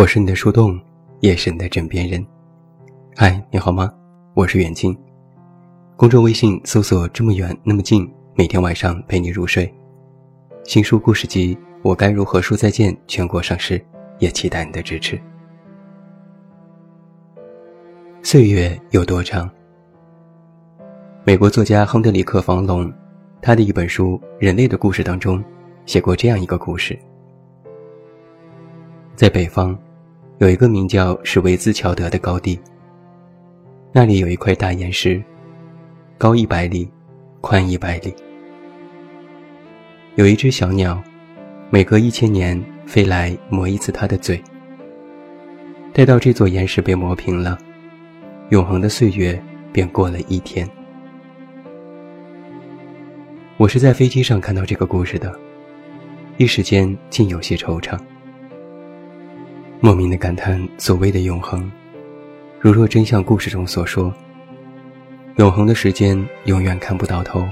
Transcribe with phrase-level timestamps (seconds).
[0.00, 0.80] 我是你的树洞，
[1.20, 2.26] 也是你的枕边人。
[3.16, 3.92] 嗨，你好吗？
[4.32, 4.96] 我是远近。
[5.94, 9.70] 公众微信搜索“这么远那么近”，每天晚上陪你入睡。
[10.64, 13.78] 新书故事集《我该如何说再见》全国上市，
[14.18, 15.20] 也期待你的支持。
[18.22, 19.50] 岁月有多长？
[21.24, 22.90] 美国作家亨德里克·房龙，
[23.42, 25.44] 他的一本书《人类的故事》当中，
[25.84, 26.98] 写过这样一个故事。
[29.14, 29.78] 在北方，
[30.40, 32.58] 有一个名叫史维兹乔德的高地。
[33.92, 35.22] 那里有一块大岩石，
[36.16, 36.90] 高一百里，
[37.42, 38.14] 宽一百里。
[40.14, 40.98] 有一只小鸟，
[41.68, 44.42] 每隔一千年飞来磨一次它的嘴。
[45.92, 47.58] 待到这座岩石被磨平了，
[48.48, 49.38] 永恒的岁月
[49.74, 50.66] 便过了一天。
[53.58, 55.38] 我是在飞机上看到这个故事的，
[56.38, 58.00] 一时间竟有些惆怅。
[59.82, 61.70] 莫名的感叹，所谓的永恒，
[62.58, 64.14] 如若真像故事中所说，
[65.36, 67.48] 永恒的时间永远看不到头，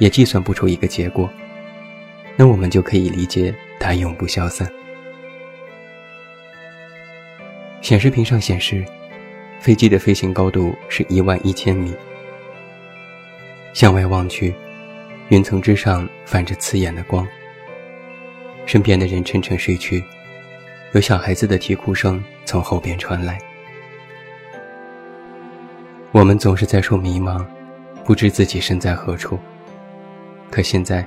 [0.00, 1.30] 也计算不出一个结果，
[2.34, 4.68] 那我们就可以理解它永不消散。
[7.80, 8.84] 显示屏上显示，
[9.60, 11.94] 飞机的飞行高度是一万一千米。
[13.74, 14.52] 向外望去，
[15.28, 17.24] 云层之上泛着刺眼的光，
[18.66, 20.02] 身边的人沉沉睡去。
[20.94, 23.36] 有小孩子的啼哭声从后边传来。
[26.12, 27.44] 我们总是在说迷茫，
[28.04, 29.36] 不知自己身在何处。
[30.52, 31.04] 可现在，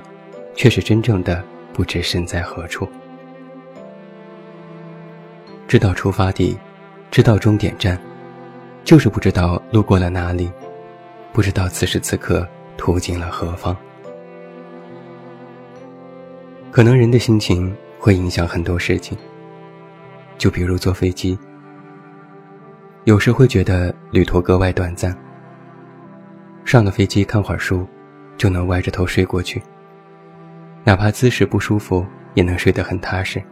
[0.54, 2.86] 却是真正的不知身在何处。
[5.66, 6.58] 知道出发地，
[7.10, 7.98] 知道终点站，
[8.84, 10.52] 就是不知道路过了哪里，
[11.32, 12.46] 不知道此时此刻
[12.76, 13.74] 途经了何方。
[16.70, 19.16] 可能人的心情会影响很多事情。
[20.38, 21.36] 就比如坐飞机，
[23.04, 25.14] 有时会觉得旅途格外短暂。
[26.64, 27.86] 上了飞机看会儿书，
[28.36, 29.60] 就能歪着头睡过去。
[30.84, 33.42] 哪怕姿势不舒服，也能睡得很踏实。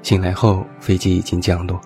[0.00, 1.80] 醒来后，飞机已经降落。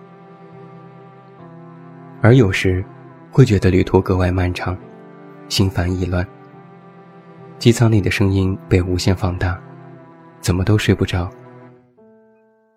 [2.21, 2.84] 而有时，
[3.31, 4.77] 会觉得旅途格外漫长，
[5.49, 6.27] 心烦意乱。
[7.59, 9.59] 机舱里的声音被无限放大，
[10.41, 11.31] 怎么都睡不着。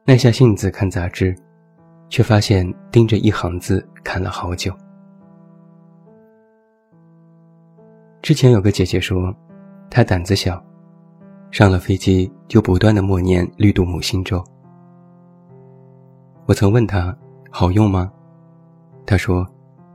[0.07, 1.35] 耐下性子看杂志，
[2.09, 4.71] 却发现盯着一行字看了好久。
[8.21, 9.35] 之前有个姐姐说，
[9.89, 10.63] 她胆子小，
[11.49, 14.43] 上了飞机就不断的默念绿度母心咒。
[16.45, 17.17] 我曾问她
[17.49, 18.13] 好用吗？
[19.07, 19.43] 她说，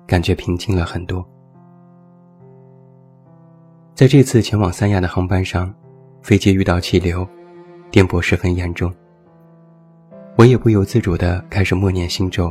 [0.08, 1.24] 感觉平静了很多。
[3.94, 5.72] 在这次前往三亚的航班上，
[6.20, 7.24] 飞机遇到气流，
[7.92, 8.92] 颠簸十分严重。
[10.40, 12.50] 我也不由自主地开始默念心咒，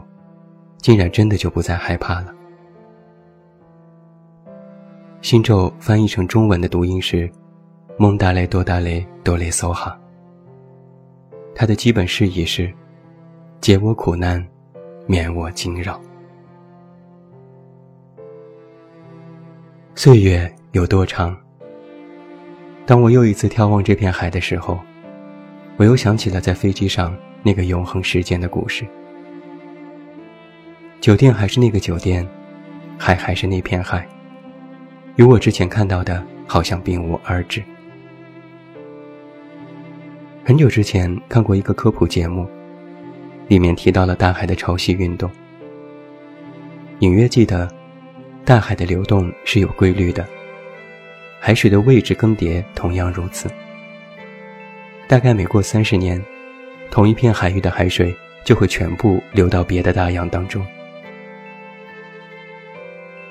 [0.77, 2.31] 竟然真的就不再害怕了。
[5.23, 7.27] 心咒翻译成中文的读音是
[7.97, 9.99] “蒙达雷多达雷多雷梭哈”。
[11.55, 12.71] 它的基本释义是：
[13.59, 14.47] 解我苦难，
[15.07, 15.99] 免我惊扰。
[19.95, 21.35] 岁月有多长？
[22.85, 24.77] 当我又一次眺望这片海的时候，
[25.75, 27.11] 我又想起了在飞机上。
[27.41, 28.85] 那个永恒时间的故事，
[30.99, 32.27] 酒店还是那个酒店，
[32.97, 34.05] 海还是那片海，
[35.15, 37.63] 与我之前看到的好像并无二致。
[40.43, 42.45] 很久之前看过一个科普节目，
[43.47, 45.31] 里面提到了大海的潮汐运动，
[46.99, 47.71] 隐约记得，
[48.43, 50.27] 大海的流动是有规律的，
[51.39, 53.49] 海水的位置更迭同样如此。
[55.07, 56.21] 大概每过三十年。
[56.91, 60.65] 同一片海域的海水就会全部流到别的大洋当中。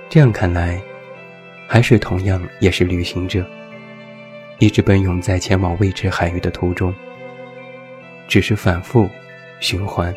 [0.08, 0.80] 这样看来，
[1.66, 3.44] 海水同样也是旅行者，
[4.58, 6.94] 一直奔涌在前往未知海域的途中，
[8.26, 9.08] 只是反复
[9.60, 10.14] 循环，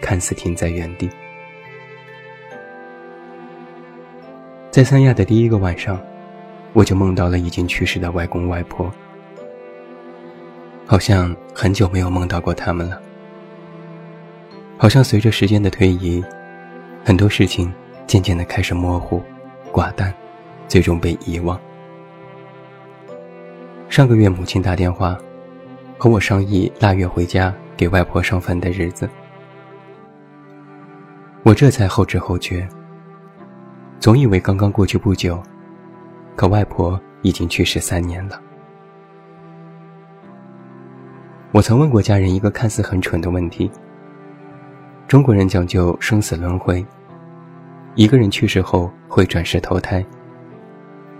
[0.00, 1.10] 看似停在原地。
[4.70, 6.00] 在三亚的第一个晚上，
[6.72, 8.90] 我就梦到了已经去世的外公外婆。
[10.86, 13.00] 好像很久没有梦到过他们了。
[14.76, 16.22] 好像随着时间的推移，
[17.04, 17.72] 很多事情
[18.06, 19.22] 渐渐的开始模糊、
[19.72, 20.12] 寡淡，
[20.68, 21.58] 最终被遗忘。
[23.88, 25.16] 上个月母亲打电话，
[25.96, 29.08] 和我商议腊月回家给外婆上坟的日子，
[31.44, 32.68] 我这才后知后觉。
[34.00, 35.42] 总以为刚刚过去不久，
[36.36, 38.38] 可外婆已经去世三年了。
[41.54, 43.70] 我曾问过家人一个看似很蠢的问题：
[45.06, 46.84] 中国人讲究生死轮回，
[47.94, 50.04] 一个人去世后会转世投胎。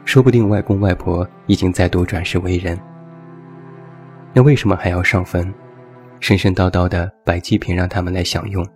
[0.05, 2.77] 说不定外公外婆已经再度转世为人，
[4.33, 5.55] 那为什么还要上坟，
[6.19, 8.67] 神神叨叨的摆祭品让他们来享用，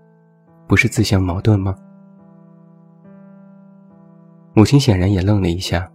[0.69, 1.75] 不是自相矛盾吗？
[4.55, 5.91] 母亲显然也愣了一下，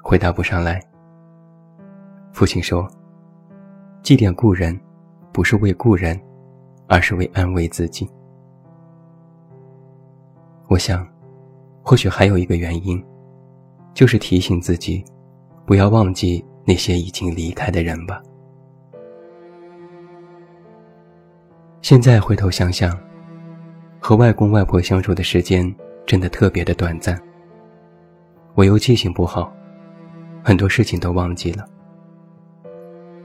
[0.00, 0.80] 回答不上来。
[2.32, 2.88] 父亲说
[4.00, 4.78] ：“祭奠故人，
[5.38, 6.20] 不是为故人，
[6.88, 8.10] 而是为安慰自己。”
[10.66, 11.06] 我想，
[11.80, 13.00] 或许还有一个原因。
[13.94, 15.04] 就是提醒自己，
[15.64, 18.20] 不要忘记那些已经离开的人吧。
[21.82, 22.98] 现在回头想想，
[24.00, 25.72] 和外公外婆相处的时间
[26.04, 27.16] 真的特别的短暂。
[28.56, 29.52] 我又记性不好，
[30.42, 31.64] 很多事情都忘记了，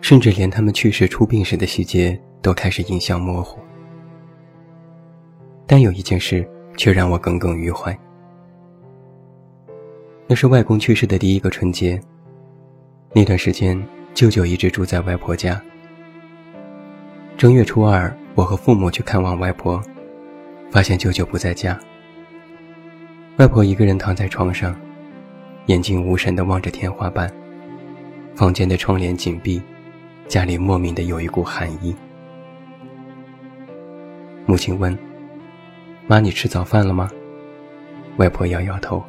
[0.04, 3.58] 甚至连他们去世出殡时的细节都开始印象模糊。
[5.66, 6.46] 但有一件事
[6.76, 7.98] 却让我耿耿于怀。
[10.28, 12.00] 那是外公去世的第一个春节。
[13.14, 13.82] 那段时间，
[14.14, 15.60] 舅舅一直住在外婆家。
[17.38, 19.82] 正月初二，我和父母去看望外婆，
[20.70, 21.80] 发现舅舅不在家。
[23.38, 24.78] 外婆一个人躺在床上，
[25.68, 27.34] 眼睛无神地望着天花板，
[28.36, 29.62] 房间的窗帘紧闭，
[30.34, 31.96] 家里莫名的有一股寒意。
[34.48, 34.98] 母亲问
[36.10, 37.08] ：“妈，你吃早饭了吗？”
[38.18, 39.06] 外婆摇摇头。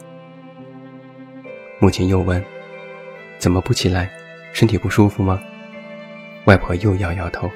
[1.78, 2.44] 母亲又问
[3.40, 4.10] ：“怎么不起来？
[4.52, 5.40] 身体不舒服吗？”
[6.44, 7.50] 外婆又摇摇头。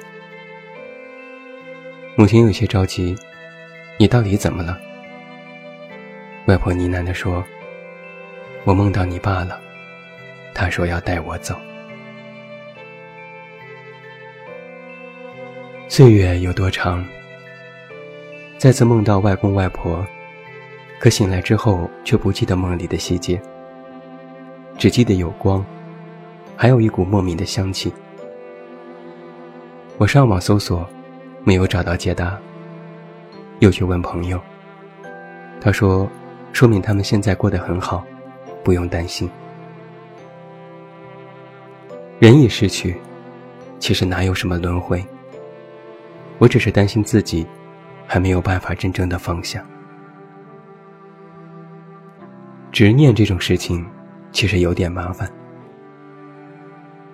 [2.15, 3.15] 母亲有些着急
[3.99, 4.79] ：“你到底怎么了？”
[6.47, 7.45] 外婆呢喃地说
[8.65, 9.61] ：“我梦到你爸了，
[10.55, 11.55] 他说要带我走。”
[15.99, 17.05] 岁月有多长？
[18.57, 20.07] 再次梦到外公外婆，
[20.97, 23.37] 可醒来之后却不记得梦里的细节。
[24.77, 25.61] 只记得有光，
[26.55, 27.91] 还有一股莫名的香气。
[29.97, 30.87] 我上网搜索，
[31.43, 32.39] 没有找到解答。
[33.59, 34.39] 又去问朋友，
[35.59, 36.09] 他说
[36.53, 38.05] ：“说明他们现在过得很好，
[38.63, 39.29] 不用担心。”
[42.19, 42.95] 人已逝去，
[43.79, 45.05] 其实哪有什么轮回？
[46.39, 47.45] 我只是担心自己，
[48.07, 49.63] 还没有办法真正的放下。
[52.71, 53.85] 执念这种事情。
[54.31, 55.27] 其实有点麻烦。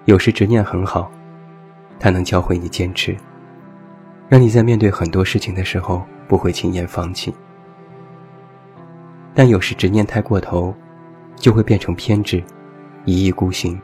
[0.03, 1.09] 有时执念很好，
[1.97, 3.15] 它能教会你坚持，
[4.27, 7.33] 让你在面对很多事情的时候不会轻言放弃。
[9.33, 10.75] 但有时执念太过头，
[11.37, 12.43] 就会变成偏执，
[13.05, 13.79] 一意孤行，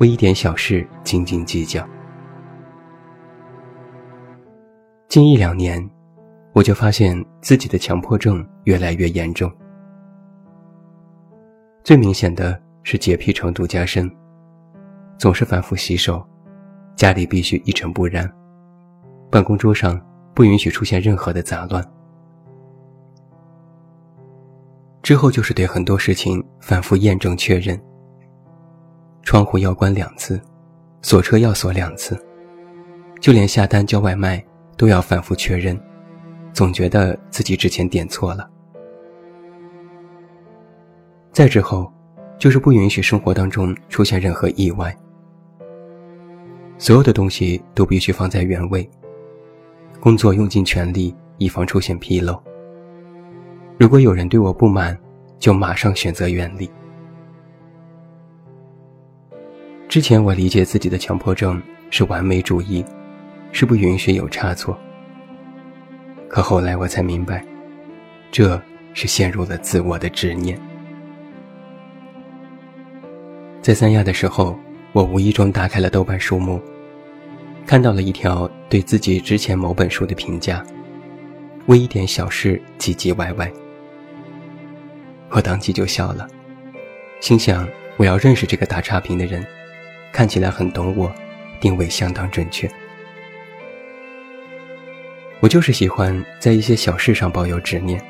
[0.00, 1.82] 为一点小事斤斤计较。
[5.14, 5.88] 近一两年，
[6.54, 9.48] 我就发现自己的强迫症越来越严重。
[11.84, 14.10] 最明显的是洁癖程度加深，
[15.16, 16.20] 总是反复洗手，
[16.96, 18.28] 家里必须一尘不染，
[19.30, 21.80] 办公桌上不允许出现任何的杂乱。
[25.00, 27.80] 之后就是对很多事情反复验证确认，
[29.22, 30.42] 窗户要关两次，
[31.02, 32.20] 锁车要锁两次，
[33.20, 34.44] 就连下单叫外卖
[34.76, 35.78] 都要反复确认，
[36.52, 38.48] 总觉得自己之前点错了。
[41.32, 41.92] 再之后，
[42.38, 44.96] 就是不允许生活当中出现任何意外，
[46.78, 48.88] 所有的东西都必须放在原位。
[50.00, 52.40] 工作用尽全力，以防出现纰漏。
[53.78, 54.96] 如果有人对我不满，
[55.38, 56.70] 就马上选择远离。
[59.88, 62.84] 之前我理解自己的强迫症是完美主义，
[63.54, 64.76] 是不允许有差错。
[66.28, 67.42] 可后来我才明白，
[68.32, 68.60] 这
[68.94, 70.60] 是陷入了自我的执念。
[73.62, 74.58] 在三亚的时候，
[74.92, 76.60] 我无意中打开了豆瓣书目，
[77.64, 80.62] 看到了一条对自己之前某本书的评价：
[81.66, 83.48] 为一点小事唧唧歪歪。
[85.30, 86.28] 我当即就笑了，
[87.20, 87.68] 心想
[87.98, 89.46] 我要认识这个打差评的人，
[90.12, 91.08] 看起来很懂我，
[91.60, 92.68] 定位相当准确。
[95.44, 98.02] 我就是喜欢在一些小事上抱有执念，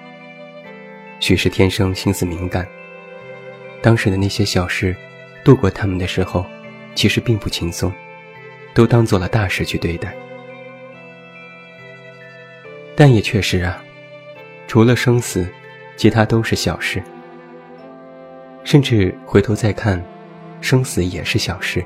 [1.19, 2.64] 许是天生心思敏感，
[3.83, 4.95] 当时的那些小事。
[5.43, 6.47] 度过他们的时候，
[6.95, 7.93] 其实并不轻松，
[8.73, 10.14] 都当做了大事去对待。
[12.95, 13.83] 但也确实啊，
[14.69, 15.45] 除了生死，
[15.97, 17.03] 其他都是小事。
[18.62, 20.00] 甚至回头再看，
[20.61, 21.85] 生死也是小事。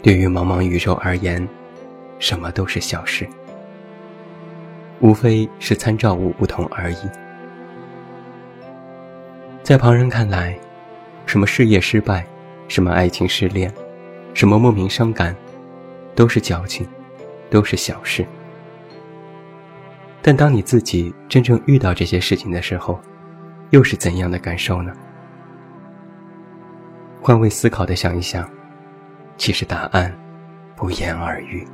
[0.00, 1.46] 对于茫茫宇宙而言，
[2.20, 3.28] 什么都是小事。
[5.00, 7.10] 无非是参照物不同而已。
[9.62, 10.58] 在旁人看来，
[11.26, 12.26] 什么事业失败，
[12.68, 13.72] 什么爱情失恋，
[14.32, 15.34] 什么莫名伤感，
[16.14, 16.86] 都是矫情，
[17.50, 18.26] 都是小事。
[20.22, 23.00] 但当你自己真正遇到这些事情的时候，
[23.70, 24.92] 又是怎样的感受呢？
[27.20, 28.48] 换位思考的想一想，
[29.36, 30.16] 其实答案
[30.76, 31.66] 不言而喻。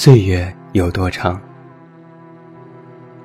[0.00, 1.42] 岁月有多长？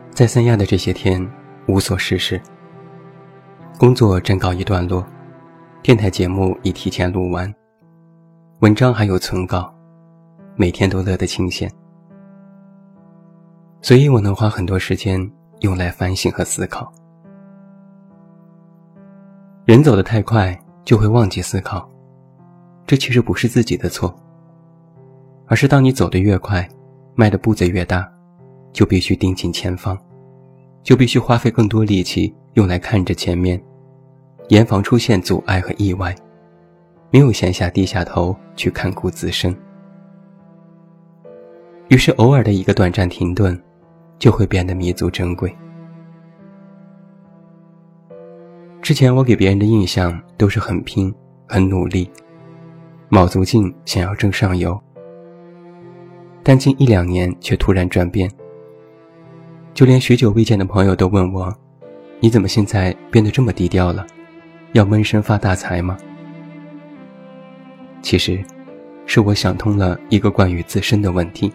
[0.09, 1.23] 在三亚的这些天，
[1.67, 2.41] 无所事事，
[3.77, 5.05] 工作正告一段落，
[5.83, 7.53] 电台节目已提前录完，
[8.61, 9.71] 文章还有存稿，
[10.55, 11.71] 每天都乐得清闲，
[13.83, 16.91] 所以我能花很多时间用来反省和思考。
[19.65, 21.87] 人走得太快，就会忘记思考，
[22.87, 24.11] 这其实不是自己的错。
[25.45, 26.67] 而是当你走得越快，
[27.15, 28.09] 迈的步子越大，
[28.71, 29.97] 就必须盯紧前方，
[30.81, 33.61] 就必须花费更多力气用来看着前面，
[34.47, 36.15] 严防出现阻碍和意外，
[37.11, 39.55] 没有闲暇低下头去看顾自身。
[41.89, 43.61] 于是，偶尔的一个短暂停顿，
[44.17, 45.55] 就会变得弥足珍贵。
[48.81, 51.13] 之前我给别人的印象都是很拼、
[51.47, 52.09] 很努力，
[53.09, 54.81] 卯足劲想要争上游。
[56.45, 58.29] 但近一两年却突然转变，
[59.73, 61.55] 就连许久未见的朋友都问我
[62.19, 64.05] ：“你怎么现在变得这么低调了？
[64.73, 65.97] 要闷声发大财吗？”
[68.03, 68.43] 其实，
[69.05, 71.49] 是我想通了一个关于自身的问题。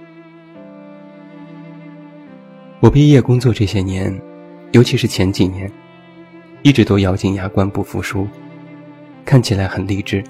[2.81, 4.19] 我毕业工作这些年，
[4.73, 5.71] 尤其是前几年，
[6.63, 8.27] 一直都咬紧牙关不服输，
[9.27, 10.25] 看起来很励志，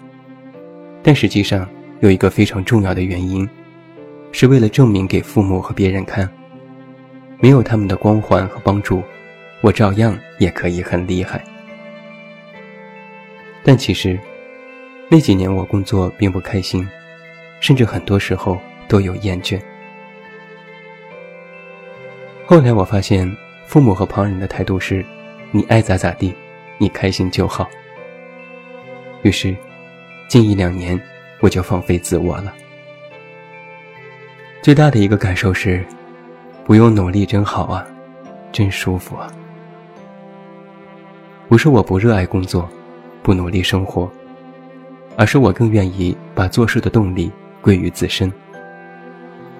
[1.00, 1.68] 但实际上
[2.00, 3.48] 有一个非常重要的原因。
[4.32, 6.28] 是为了证明给父母和别人看，
[7.40, 9.02] 没有他们的光环和帮助，
[9.60, 11.42] 我照样也可以很厉害。
[13.64, 14.18] 但其实，
[15.08, 16.86] 那几年我工作并不开心，
[17.60, 19.60] 甚至很多时候都有厌倦。
[22.46, 23.30] 后来我发现，
[23.66, 25.04] 父母和旁人的态度是：
[25.50, 26.34] 你爱咋咋地，
[26.78, 27.68] 你开心就好。
[29.22, 29.54] 于是，
[30.28, 30.98] 近一两年
[31.40, 32.54] 我就放飞自我了。
[34.60, 35.84] 最大的一个感受是，
[36.64, 37.86] 不用努力真好啊，
[38.52, 39.32] 真舒服啊。
[41.48, 42.68] 不是我不热爱工作，
[43.22, 44.10] 不努力生活，
[45.16, 47.30] 而是我更愿意把做事的动力
[47.62, 48.30] 归于自身。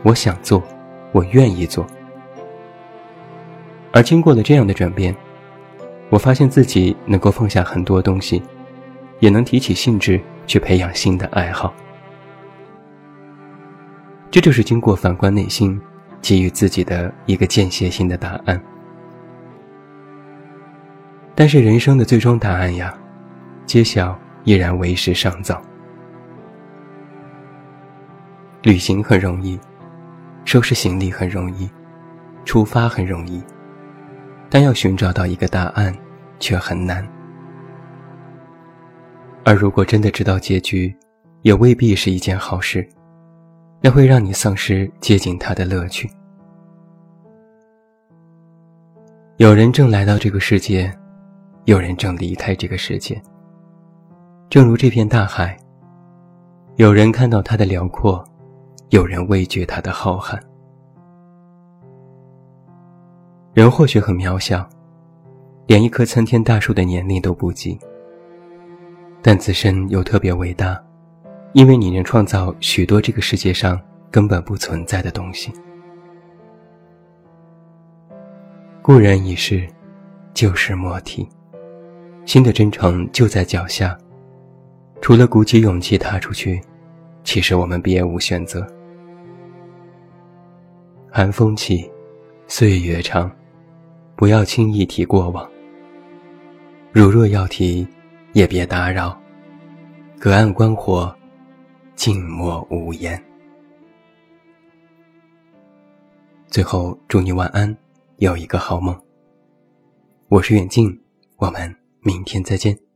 [0.03, 0.63] 我想做，
[1.13, 1.87] 我愿意做。
[3.93, 5.15] 而经过了这样的转变，
[6.11, 8.43] 我发现自己能够放下很多东西，
[9.21, 11.73] 也能提起兴致去培养新的爱好。
[14.39, 15.81] 这就是经过反观内心，
[16.23, 18.63] 给予自己的一个间歇性的答案。
[21.35, 22.97] 但是人生的最终答案呀，
[23.67, 25.61] 揭晓依然为时尚早。
[28.63, 29.59] 旅行很容易，
[30.45, 31.69] 收拾行李很容易，
[32.45, 33.43] 出发很容易，
[34.49, 35.93] 但要寻找到一个答案
[36.39, 37.05] 却很难。
[39.45, 40.97] 而如果真的知道结局，
[41.43, 42.89] 也未必是一件好事。
[43.81, 46.11] 那会让你丧失接近他的乐趣。
[49.37, 50.93] 有人正来到这个世界，
[51.65, 53.21] 有人正离开这个世界。
[54.51, 55.57] 正如这片大海，
[56.77, 58.25] 有人看到它的辽阔，
[58.89, 60.37] 有人畏惧它的浩瀚。
[63.53, 64.69] 人或许很渺小，
[65.67, 67.79] 连一棵参天大树的年龄都不及，
[69.23, 70.83] 但自身又特别伟大。
[71.53, 75.53] 因为你能创造许多这个世界上根本不存在的东西。
[78.83, 79.67] 故人已逝，
[80.35, 81.29] 旧事莫提，
[82.27, 83.97] 新的征程就在脚下。
[85.01, 86.61] 除了鼓起勇气踏出去，
[87.25, 88.67] 其实我们别无选择。
[91.11, 91.91] 寒风起，
[92.47, 93.31] 岁月长，
[94.17, 95.49] 不要轻易提过往。
[96.93, 97.87] 如若要提，
[98.33, 99.19] 也别打扰。
[100.19, 101.15] 隔岸观火。
[101.99, 103.21] 静默无言。
[106.47, 107.77] 最后，祝你晚安，
[108.19, 108.97] 有一个好梦。
[110.29, 110.97] 我是远近，
[111.39, 112.88] 我们明天再见。